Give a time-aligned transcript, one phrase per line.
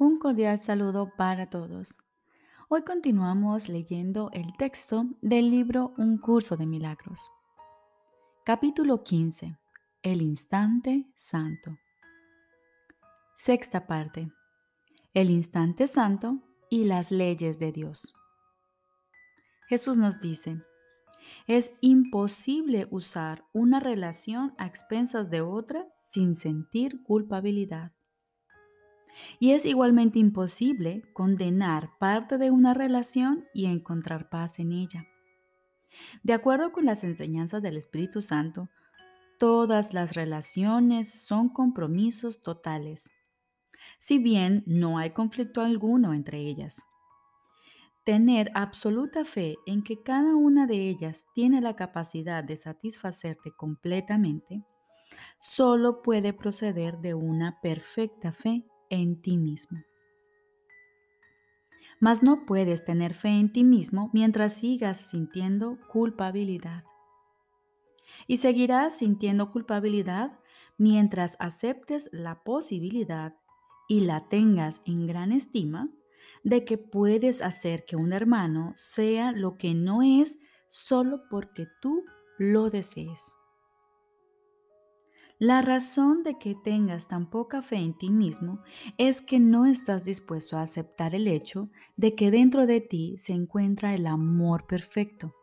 [0.00, 1.98] Un cordial saludo para todos.
[2.70, 7.28] Hoy continuamos leyendo el texto del libro Un curso de milagros.
[8.42, 9.58] Capítulo 15.
[10.00, 11.76] El instante santo.
[13.34, 14.32] Sexta parte.
[15.12, 16.38] El instante santo
[16.70, 18.14] y las leyes de Dios.
[19.68, 20.62] Jesús nos dice,
[21.46, 27.92] es imposible usar una relación a expensas de otra sin sentir culpabilidad.
[29.38, 35.06] Y es igualmente imposible condenar parte de una relación y encontrar paz en ella.
[36.22, 38.68] De acuerdo con las enseñanzas del Espíritu Santo,
[39.38, 43.10] todas las relaciones son compromisos totales,
[43.98, 46.82] si bien no hay conflicto alguno entre ellas.
[48.04, 54.64] Tener absoluta fe en que cada una de ellas tiene la capacidad de satisfacerte completamente,
[55.38, 59.78] solo puede proceder de una perfecta fe en ti mismo.
[62.00, 66.84] Mas no puedes tener fe en ti mismo mientras sigas sintiendo culpabilidad.
[68.26, 70.38] Y seguirás sintiendo culpabilidad
[70.78, 73.34] mientras aceptes la posibilidad
[73.88, 75.90] y la tengas en gran estima
[76.42, 80.38] de que puedes hacer que un hermano sea lo que no es
[80.68, 82.04] solo porque tú
[82.38, 83.34] lo desees.
[85.40, 88.62] La razón de que tengas tan poca fe en ti mismo
[88.98, 93.32] es que no estás dispuesto a aceptar el hecho de que dentro de ti se
[93.32, 95.34] encuentra el amor perfecto.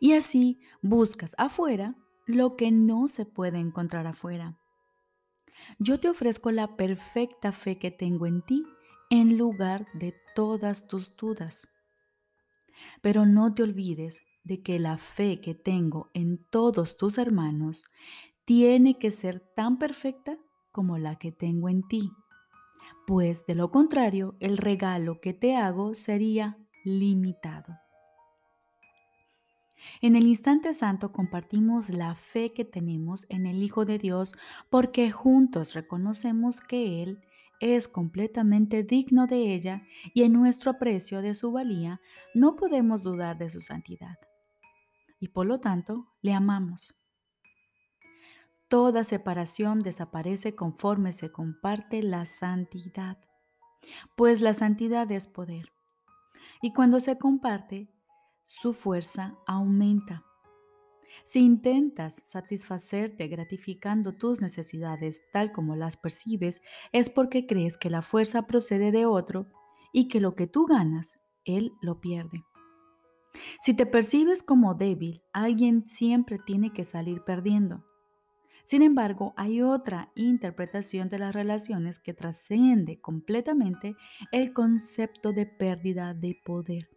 [0.00, 1.94] Y así buscas afuera
[2.26, 4.58] lo que no se puede encontrar afuera.
[5.78, 8.64] Yo te ofrezco la perfecta fe que tengo en ti
[9.10, 11.68] en lugar de todas tus dudas.
[13.00, 17.84] Pero no te olvides de que la fe que tengo en todos tus hermanos
[18.46, 20.38] tiene que ser tan perfecta
[20.72, 22.12] como la que tengo en ti,
[23.06, 27.76] pues de lo contrario el regalo que te hago sería limitado.
[30.00, 34.32] En el instante santo compartimos la fe que tenemos en el Hijo de Dios
[34.70, 37.20] porque juntos reconocemos que Él
[37.60, 39.82] es completamente digno de ella
[40.14, 42.00] y en nuestro aprecio de su valía
[42.34, 44.18] no podemos dudar de su santidad.
[45.18, 46.94] Y por lo tanto le amamos.
[48.68, 53.16] Toda separación desaparece conforme se comparte la santidad,
[54.16, 55.72] pues la santidad es poder.
[56.62, 57.88] Y cuando se comparte,
[58.44, 60.24] su fuerza aumenta.
[61.24, 66.60] Si intentas satisfacerte gratificando tus necesidades tal como las percibes,
[66.90, 69.46] es porque crees que la fuerza procede de otro
[69.92, 72.44] y que lo que tú ganas, él lo pierde.
[73.60, 77.85] Si te percibes como débil, alguien siempre tiene que salir perdiendo.
[78.66, 83.94] Sin embargo, hay otra interpretación de las relaciones que trasciende completamente
[84.32, 86.90] el concepto de pérdida de poder.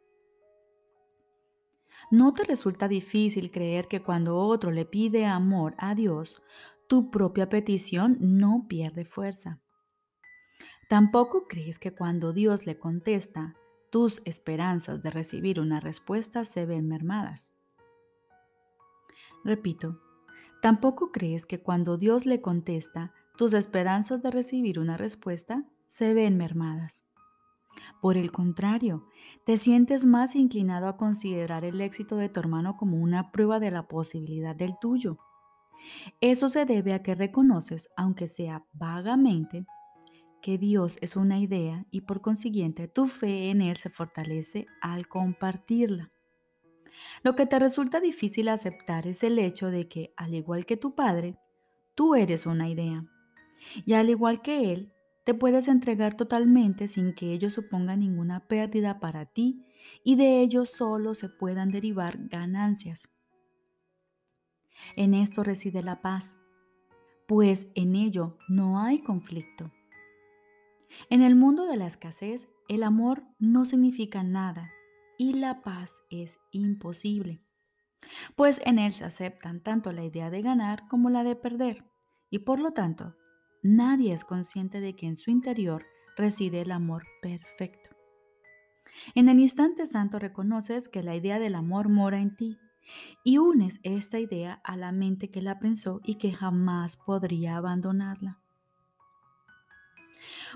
[2.09, 6.41] ¿No te resulta difícil creer que cuando otro le pide amor a Dios,
[6.87, 9.61] tu propia petición no pierde fuerza?
[10.89, 13.53] ¿Tampoco crees que cuando Dios le contesta,
[13.91, 17.53] tus esperanzas de recibir una respuesta se ven mermadas?
[19.43, 20.01] Repito,
[20.61, 26.35] ¿Tampoco crees que cuando Dios le contesta, tus esperanzas de recibir una respuesta se ven
[26.35, 27.05] mermadas?
[28.01, 29.07] Por el contrario,
[29.45, 33.71] te sientes más inclinado a considerar el éxito de tu hermano como una prueba de
[33.71, 35.19] la posibilidad del tuyo.
[36.19, 39.65] Eso se debe a que reconoces, aunque sea vagamente,
[40.41, 45.07] que Dios es una idea y por consiguiente tu fe en Él se fortalece al
[45.07, 46.11] compartirla.
[47.23, 50.95] Lo que te resulta difícil aceptar es el hecho de que, al igual que tu
[50.95, 51.37] padre,
[51.95, 53.05] tú eres una idea.
[53.85, 54.93] Y al igual que él,
[55.25, 59.65] te puedes entregar totalmente sin que ello suponga ninguna pérdida para ti
[60.03, 63.09] y de ello solo se puedan derivar ganancias.
[64.95, 66.39] En esto reside la paz,
[67.27, 69.71] pues en ello no hay conflicto.
[71.09, 74.71] En el mundo de la escasez, el amor no significa nada
[75.19, 77.41] y la paz es imposible,
[78.37, 81.83] pues en él se aceptan tanto la idea de ganar como la de perder,
[82.29, 83.17] y por lo tanto,
[83.61, 85.85] nadie es consciente de que en su interior
[86.15, 87.89] reside el amor perfecto.
[89.13, 92.57] En el instante santo reconoces que la idea del amor mora en ti
[93.25, 98.39] y unes esta idea a la mente que la pensó y que jamás podría abandonarla.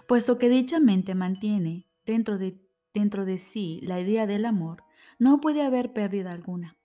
[0.08, 2.63] Puesto que dicha mente mantiene dentro de
[2.94, 4.84] dentro de sí la idea del amor,
[5.20, 6.78] no puede haber pérdida alguna.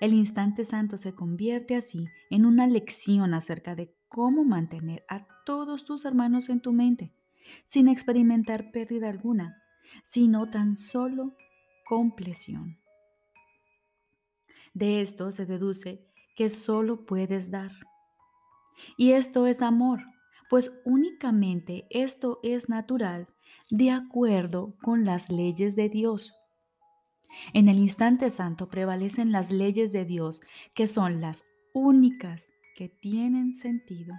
[0.00, 5.84] El instante santo se convierte así en una lección acerca de cómo mantener a todos
[5.84, 7.12] tus hermanos en tu mente,
[7.66, 9.62] sin experimentar pérdida alguna,
[10.02, 11.36] sino tan solo
[11.86, 12.78] compleción.
[14.72, 17.72] De esto se deduce que solo puedes dar.
[18.96, 20.00] Y esto es amor,
[20.48, 23.33] pues únicamente esto es natural
[23.70, 26.34] de acuerdo con las leyes de Dios.
[27.52, 30.40] En el instante santo prevalecen las leyes de Dios,
[30.74, 34.14] que son las únicas que tienen sentido.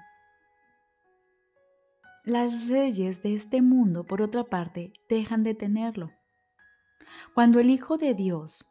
[2.24, 6.12] Las leyes de este mundo, por otra parte, dejan de tenerlo.
[7.33, 8.68] Cuando el Hijo de Dios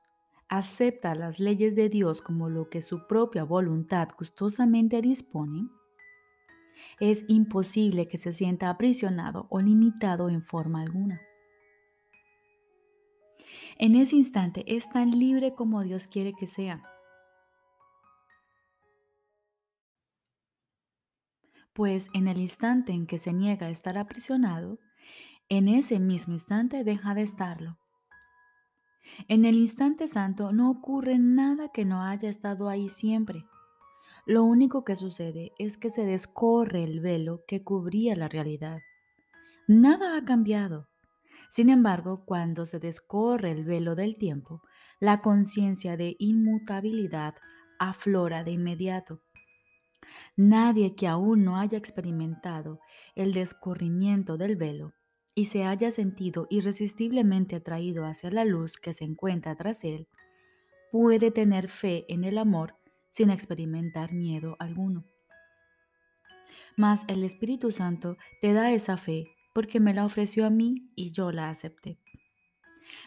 [0.49, 5.69] acepta las leyes de Dios como lo que su propia voluntad gustosamente dispone,
[7.01, 11.21] es imposible que se sienta aprisionado o limitado en forma alguna.
[13.79, 16.83] En ese instante es tan libre como Dios quiere que sea.
[21.73, 24.79] Pues en el instante en que se niega a estar aprisionado,
[25.49, 27.79] en ese mismo instante deja de estarlo.
[29.29, 33.45] En el instante santo no ocurre nada que no haya estado ahí siempre.
[34.27, 38.81] Lo único que sucede es que se descorre el velo que cubría la realidad.
[39.69, 40.89] Nada ha cambiado.
[41.51, 44.63] Sin embargo, cuando se descorre el velo del tiempo,
[44.99, 47.35] la conciencia de inmutabilidad
[47.79, 49.21] aflora de inmediato.
[50.37, 52.81] Nadie que aún no haya experimentado
[53.15, 54.95] el descorrimiento del velo
[55.35, 60.09] y se haya sentido irresistiblemente atraído hacia la luz que se encuentra tras él,
[60.91, 62.77] puede tener fe en el amor
[63.15, 65.05] sin experimentar miedo alguno.
[66.77, 71.13] Mas el Espíritu Santo te da esa fe porque me la ofreció a mí y
[71.13, 72.01] yo la acepté.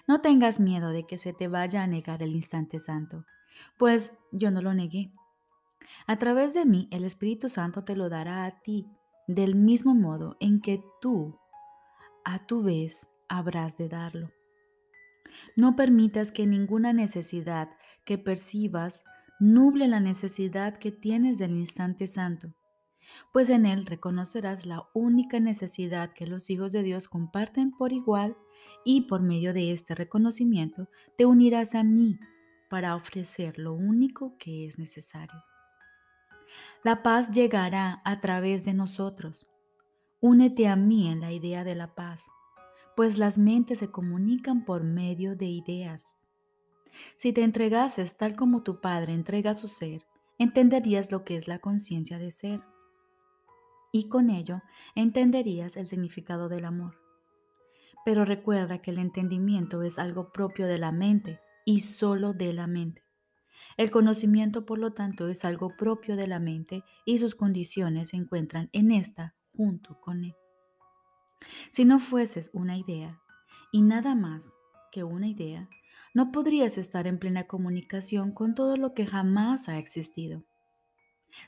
[0.08, 3.26] No tengas miedo de que se te vaya a negar el instante santo,
[3.78, 5.12] pues yo no lo negué.
[6.08, 8.88] A través de mí el Espíritu Santo te lo dará a ti,
[9.28, 11.38] del mismo modo en que tú,
[12.24, 14.32] a tu vez, habrás de darlo.
[15.58, 17.68] No permitas que ninguna necesidad
[18.06, 19.04] que percibas
[19.40, 22.54] nuble la necesidad que tienes del instante santo
[23.32, 28.38] pues en él reconocerás la única necesidad que los hijos de Dios comparten por igual
[28.84, 32.20] y por medio de este reconocimiento te unirás a mí
[32.70, 35.44] para ofrecer lo único que es necesario.
[36.84, 39.48] La paz llegará a través de nosotros.
[40.20, 42.28] Únete a mí en la idea de la paz,
[42.96, 46.18] pues las mentes se comunican por medio de ideas.
[47.16, 50.06] Si te entregases tal como tu Padre entrega su ser,
[50.38, 52.62] entenderías lo que es la conciencia de ser
[53.92, 54.62] y con ello
[54.96, 57.00] entenderías el significado del amor.
[58.06, 62.68] Pero recuerda que el entendimiento es algo propio de la mente y solo de la
[62.68, 63.04] mente.
[63.76, 68.18] El conocimiento, por lo tanto, es algo propio de la mente y sus condiciones se
[68.18, 70.36] encuentran en esta junto con él.
[71.72, 73.20] Si no fueses una idea
[73.72, 74.54] y nada más
[74.92, 75.70] que una idea,
[76.14, 80.44] no podrías estar en plena comunicación con todo lo que jamás ha existido.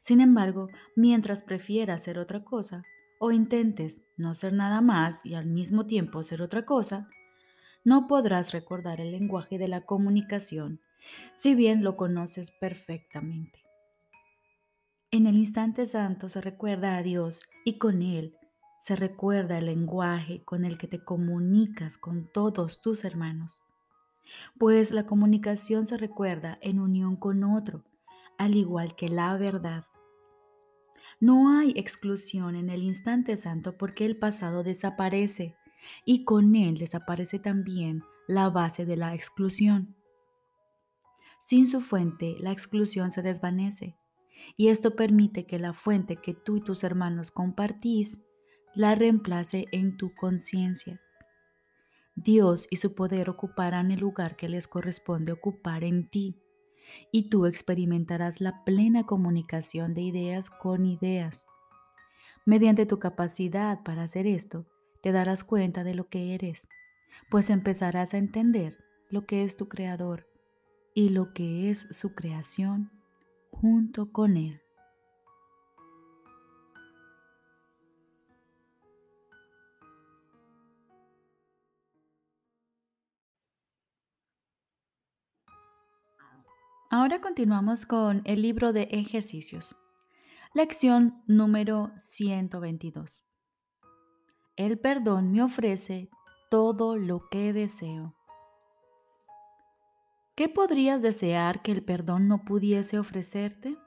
[0.02, 2.84] Sin embargo, mientras prefieras ser otra cosa,
[3.20, 7.10] o intentes no ser nada más y al mismo tiempo ser otra cosa,
[7.84, 10.80] no podrás recordar el lenguaje de la comunicación,
[11.36, 13.64] si bien lo conoces perfectamente.
[15.12, 18.36] En el instante santo se recuerda a Dios y con Él
[18.80, 23.62] se recuerda el lenguaje con el que te comunicas con todos tus hermanos.
[24.58, 27.84] Pues la comunicación se recuerda en unión con otro,
[28.38, 29.86] al igual que la verdad.
[31.20, 35.56] No hay exclusión en el instante santo porque el pasado desaparece
[36.06, 39.96] y con él desaparece también la base de la exclusión.
[41.44, 43.98] Sin su fuente, la exclusión se desvanece
[44.56, 48.30] y esto permite que la fuente que tú y tus hermanos compartís
[48.74, 51.02] la reemplace en tu conciencia.
[52.24, 56.36] Dios y su poder ocuparán el lugar que les corresponde ocupar en ti
[57.12, 61.48] y tú experimentarás la plena comunicación de ideas con ideas.
[62.46, 64.66] Mediante tu capacidad para hacer esto,
[65.02, 66.68] te darás cuenta de lo que eres,
[67.30, 68.78] pues empezarás a entender
[69.10, 70.28] lo que es tu creador
[70.94, 72.92] y lo que es su creación
[73.52, 74.62] junto con él.
[86.92, 89.76] Ahora continuamos con el libro de ejercicios.
[90.56, 93.24] Lección número 122.
[94.56, 96.10] El perdón me ofrece
[96.50, 98.16] todo lo que deseo.
[100.36, 103.78] ¿Qué podrías desear que el perdón no pudiese ofrecerte?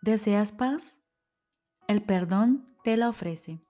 [0.00, 1.02] ¿Deseas paz?
[1.86, 3.60] El perdón te la ofrece.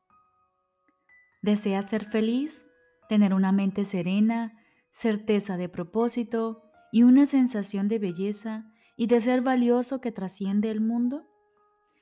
[1.42, 2.64] ¿Deseas ser feliz?
[3.09, 4.56] ¿Tener una mente serena,
[4.92, 6.63] certeza de propósito
[6.95, 11.27] y una sensación de belleza y de ser valioso que trasciende el mundo?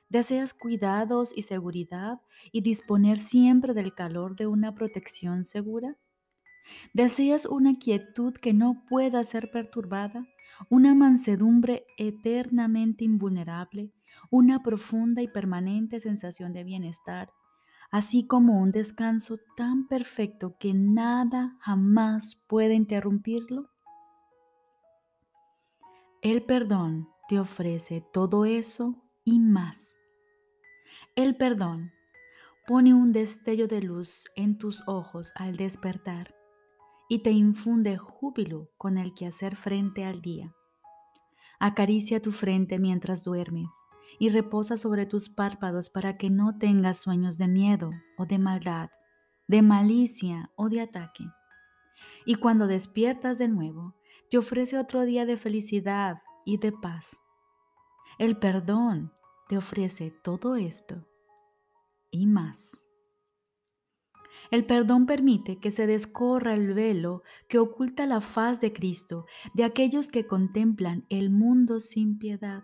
[0.07, 2.21] ¿Deseas cuidados y seguridad
[2.51, 5.97] y disponer siempre del calor de una protección segura?
[6.93, 10.27] ¿Deseas una quietud que no pueda ser perturbada?
[10.69, 13.91] ¿Una mansedumbre eternamente invulnerable?
[14.29, 17.31] ¿Una profunda y permanente sensación de bienestar?
[17.89, 23.72] Así como un descanso tan perfecto que nada jamás puede interrumpirlo?
[26.23, 29.97] El perdón te ofrece todo eso y más.
[31.17, 31.91] El perdón
[32.65, 36.33] pone un destello de luz en tus ojos al despertar
[37.09, 40.55] y te infunde júbilo con el que hacer frente al día.
[41.59, 43.73] Acaricia tu frente mientras duermes
[44.17, 48.89] y reposa sobre tus párpados para que no tengas sueños de miedo o de maldad,
[49.49, 51.25] de malicia o de ataque.
[52.25, 53.97] Y cuando despiertas de nuevo,
[54.29, 57.21] te ofrece otro día de felicidad y de paz.
[58.17, 59.13] El perdón
[59.47, 61.07] te ofrece todo esto
[62.11, 62.87] y más.
[64.51, 69.63] El perdón permite que se descorra el velo que oculta la faz de Cristo de
[69.63, 72.63] aquellos que contemplan el mundo sin piedad.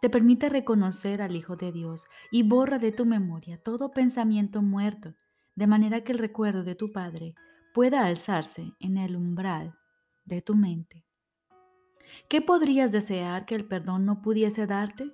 [0.00, 5.14] Te permite reconocer al Hijo de Dios y borra de tu memoria todo pensamiento muerto,
[5.54, 7.34] de manera que el recuerdo de tu Padre
[7.72, 9.79] pueda alzarse en el umbral
[10.24, 11.04] de tu mente.
[12.28, 15.12] ¿Qué podrías desear que el perdón no pudiese darte?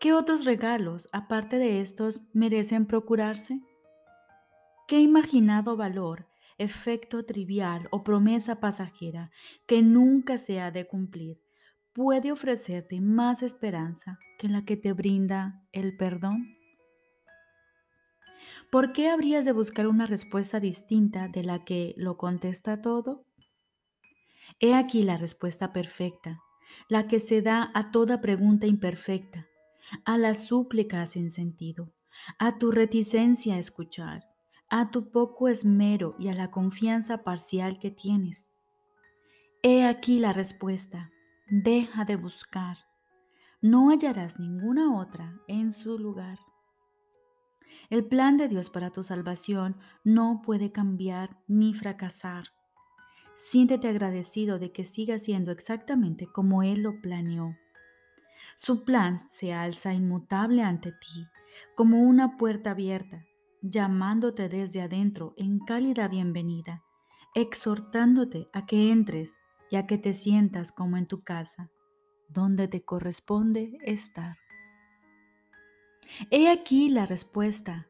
[0.00, 3.60] ¿Qué otros regalos, aparte de estos, merecen procurarse?
[4.86, 6.28] ¿Qué imaginado valor,
[6.58, 9.30] efecto trivial o promesa pasajera
[9.66, 11.40] que nunca se ha de cumplir
[11.92, 16.56] puede ofrecerte más esperanza que la que te brinda el perdón?
[18.70, 23.24] ¿Por qué habrías de buscar una respuesta distinta de la que lo contesta todo?
[24.64, 26.42] He aquí la respuesta perfecta,
[26.88, 29.46] la que se da a toda pregunta imperfecta,
[30.06, 31.92] a la súplica sin sentido,
[32.38, 34.24] a tu reticencia a escuchar,
[34.70, 38.50] a tu poco esmero y a la confianza parcial que tienes.
[39.62, 41.12] He aquí la respuesta.
[41.46, 42.78] Deja de buscar.
[43.60, 46.38] No hallarás ninguna otra en su lugar.
[47.90, 52.53] El plan de Dios para tu salvación no puede cambiar ni fracasar.
[53.36, 57.56] Siéntete agradecido de que siga siendo exactamente como Él lo planeó.
[58.56, 61.26] Su plan se alza inmutable ante ti,
[61.74, 63.26] como una puerta abierta,
[63.62, 66.84] llamándote desde adentro en cálida bienvenida,
[67.34, 69.36] exhortándote a que entres
[69.70, 71.70] y a que te sientas como en tu casa,
[72.28, 74.36] donde te corresponde estar.
[76.30, 77.88] He aquí la respuesta.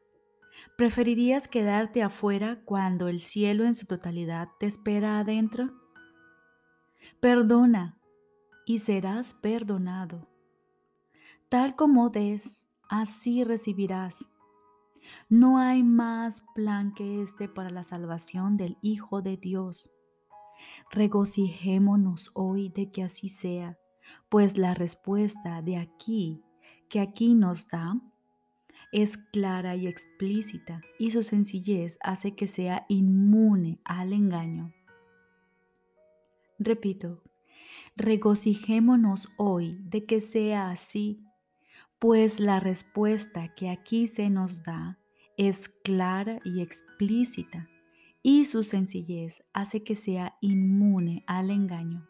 [0.77, 5.73] ¿Preferirías quedarte afuera cuando el cielo en su totalidad te espera adentro?
[7.21, 7.97] Perdona
[8.65, 10.27] y serás perdonado.
[11.49, 14.29] Tal como des, así recibirás.
[15.29, 19.91] No hay más plan que este para la salvación del Hijo de Dios.
[20.91, 23.77] Regocijémonos hoy de que así sea,
[24.29, 26.43] pues la respuesta de aquí,
[26.89, 27.95] que aquí nos da,
[28.95, 34.73] es clara y explícita y su sencillez hace que sea inmune al engaño.
[36.57, 37.21] Repito,
[37.97, 41.21] regocijémonos hoy de que sea así,
[41.99, 44.97] pues la respuesta que aquí se nos da
[45.35, 47.67] es clara y explícita
[48.23, 52.07] y su sencillez hace que sea inmune al engaño.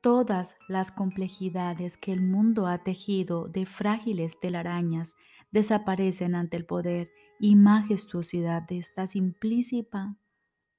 [0.00, 5.14] Todas las complejidades que el mundo ha tejido de frágiles telarañas
[5.50, 10.16] desaparecen ante el poder y majestuosidad de esta simplísima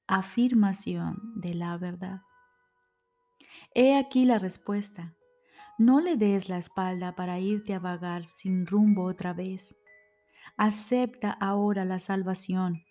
[0.06, 2.22] afirmación de la verdad.
[3.74, 5.14] He aquí la respuesta.
[5.78, 9.76] No le des la espalda para irte a vagar sin rumbo otra vez.
[10.56, 12.84] Acepta ahora la salvación.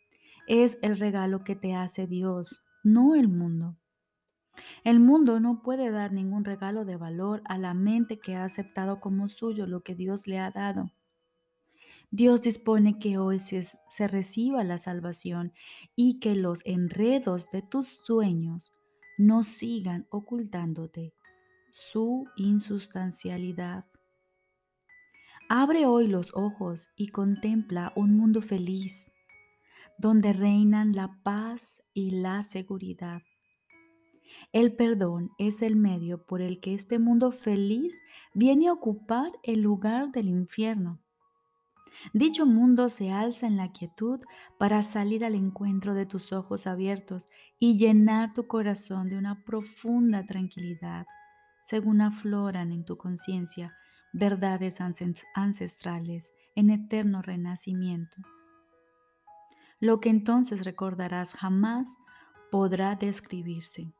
[0.47, 3.77] Es el regalo que te hace Dios, no el mundo.
[4.83, 8.99] El mundo no puede dar ningún regalo de valor a la mente que ha aceptado
[8.99, 10.91] como suyo lo que Dios le ha dado.
[12.11, 15.53] Dios dispone que hoy se, se, reciba la salvación
[15.95, 18.73] y que los enredos de tus sueños
[19.17, 21.13] no sigan ocultándote
[21.71, 23.85] su insustancialidad.
[25.49, 29.11] Abre hoy los ojos y contempla un mundo feliz,
[29.97, 33.21] donde reinan la paz y la seguridad.
[34.51, 38.01] El perdón es el medio por el que este mundo feliz
[38.33, 40.99] viene a ocupar el lugar del infierno.
[42.13, 44.21] Dicho mundo se alza en la quietud
[44.57, 47.27] para salir al encuentro de tus ojos abiertos
[47.59, 51.05] y llenar tu corazón de una profunda tranquilidad,
[51.61, 53.75] según afloran en tu conciencia
[54.13, 54.79] verdades
[55.35, 58.17] ancestrales en eterno renacimiento.
[59.79, 61.95] Lo que entonces recordarás jamás
[62.49, 63.93] podrá describirse.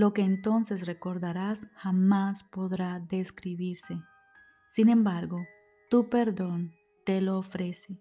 [0.00, 4.00] Lo que entonces recordarás jamás podrá describirse.
[4.70, 5.44] Sin embargo,
[5.90, 6.72] tu perdón
[7.04, 8.00] te lo ofrece.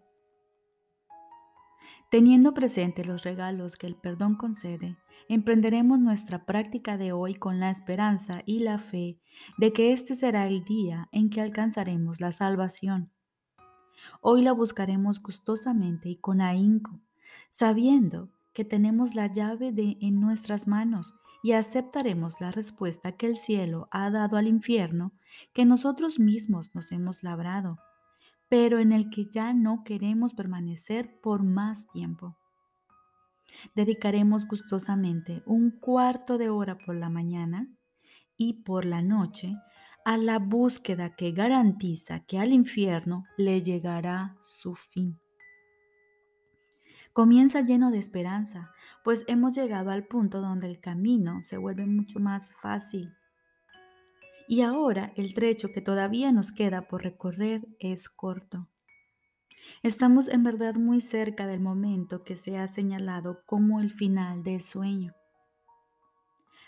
[2.10, 4.96] Teniendo presente los regalos que el perdón concede,
[5.28, 9.20] emprenderemos nuestra práctica de hoy con la esperanza y la fe
[9.58, 13.12] de que este será el día en que alcanzaremos la salvación.
[14.22, 17.02] Hoy la buscaremos gustosamente y con ahínco,
[17.50, 23.38] sabiendo que tenemos la llave de en nuestras manos y aceptaremos la respuesta que el
[23.38, 25.14] cielo ha dado al infierno
[25.54, 27.80] que nosotros mismos nos hemos labrado,
[28.50, 32.36] pero en el que ya no queremos permanecer por más tiempo.
[33.76, 37.68] Dedicaremos gustosamente un cuarto de hora por la mañana
[38.38, 39.56] y por la noche
[40.06, 45.20] a la búsqueda que garantiza que al infierno le llegará su fin.
[47.14, 48.72] Comienza lleno de esperanza,
[49.04, 53.16] pues hemos llegado al punto donde el camino se vuelve mucho más fácil.
[54.48, 58.68] Y ahora el trecho que todavía nos queda por recorrer es corto.
[59.84, 64.62] Estamos en verdad muy cerca del momento que se ha señalado como el final del
[64.62, 65.14] sueño.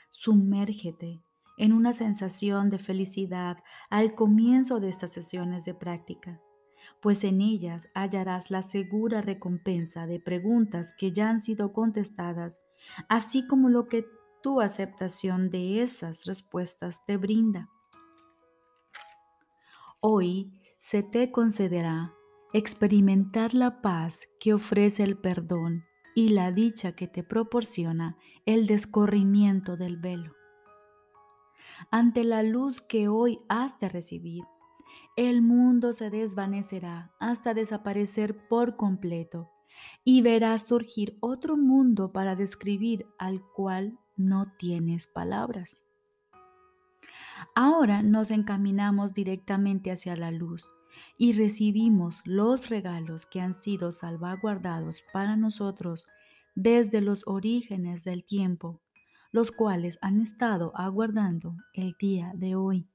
[0.10, 1.22] Sumérgete
[1.58, 3.58] en una sensación de felicidad
[3.90, 6.42] al comienzo de estas sesiones de práctica
[7.02, 12.62] pues en ellas hallarás la segura recompensa de preguntas que ya han sido contestadas,
[13.10, 14.06] así como lo que
[14.42, 17.70] tu aceptación de esas respuestas te brinda.
[20.00, 22.14] Hoy se te concederá
[22.54, 25.86] experimentar la paz que ofrece el perdón
[26.16, 30.34] y la dicha que te proporciona el descorrimiento del velo.
[31.90, 34.44] Ante la luz que hoy has de recibir,
[35.18, 39.50] el mundo se desvanecerá hasta desaparecer por completo
[40.04, 45.86] y verás surgir otro mundo para describir al cual no tienes palabras.
[47.56, 50.70] Ahora nos encaminamos directamente hacia la luz
[51.18, 56.08] y recibimos los regalos que han sido salvaguardados para nosotros
[56.56, 58.82] desde los orígenes del tiempo,
[59.32, 62.91] los cuales han estado aguardando el día de hoy.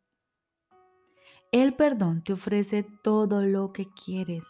[1.57, 4.45] El perdón te ofrece todo lo que quieres.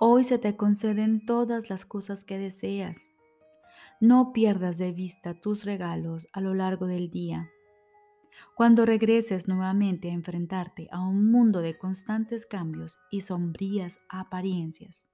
[0.00, 3.12] Hoy se te conceden todas las cosas que deseas.
[4.00, 7.52] No pierdas de vista tus regalos a lo largo del día.
[8.56, 15.06] Cuando regreses nuevamente a enfrentarte a un mundo de constantes cambios y sombrías apariencias,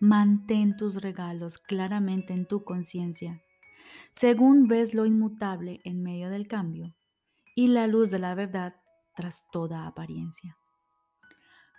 [0.00, 3.40] mantén tus regalos claramente en tu conciencia,
[4.10, 6.94] según ves lo inmutable en medio del cambio
[7.56, 8.81] y la luz de la verdad
[9.14, 10.56] tras toda apariencia.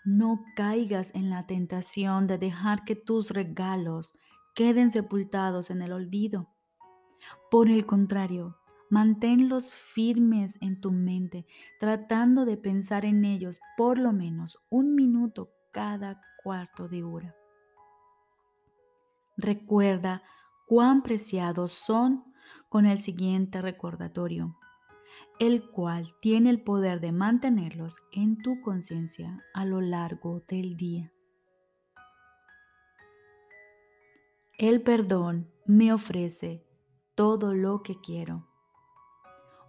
[0.06, 4.14] No caigas en la tentación de dejar que tus regalos
[4.54, 6.50] queden sepultados en el olvido.
[7.50, 8.58] Por el contrario,
[8.90, 11.46] manténlos firmes en tu mente,
[11.80, 17.36] tratando de pensar en ellos por lo menos un minuto cada cuarto de hora.
[19.38, 20.22] Recuerda
[20.68, 22.24] cuán preciados son
[22.70, 24.58] con el siguiente recordatorio
[25.46, 31.12] el cual tiene el poder de mantenerlos en tu conciencia a lo largo del día.
[34.58, 36.66] El perdón me ofrece
[37.16, 38.48] todo lo que quiero.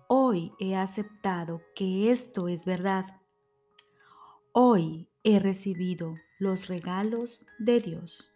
[0.07, 3.21] Hoy he aceptado que esto es verdad.
[4.53, 8.33] Hoy he recibido los regalos de Dios.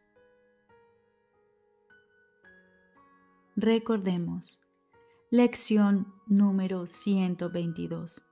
[3.54, 4.60] Recordemos,
[5.30, 8.24] Lección número 122.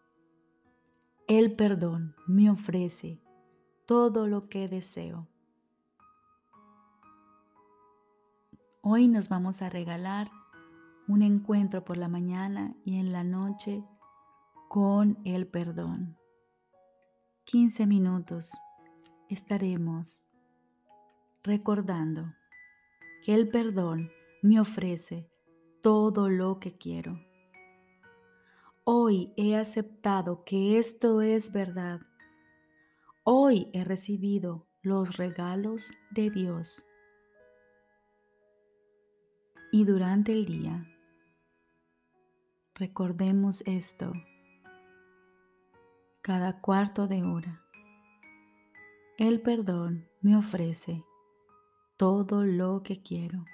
[1.28, 3.20] El perdón me ofrece
[3.85, 5.28] todo lo que deseo.
[8.80, 10.30] Hoy nos vamos a regalar
[11.06, 13.85] un encuentro por la mañana y en la noche
[14.70, 16.16] con el perdón.
[17.44, 18.56] 15 minutos
[19.28, 20.22] estaremos
[21.42, 22.32] recordando
[23.22, 25.30] que el perdón me ofrece
[25.87, 27.16] todo lo que quiero.
[28.83, 32.01] Hoy he aceptado que esto es verdad.
[33.22, 36.85] Hoy he recibido los regalos de Dios.
[39.70, 40.92] Y durante el día,
[42.75, 44.12] recordemos esto
[46.20, 47.62] cada cuarto de hora
[49.18, 51.05] El perdón me ofrece
[51.96, 53.44] todo lo que quiero.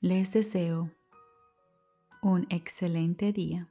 [0.00, 0.92] Les deseo
[2.22, 3.68] un excelente día.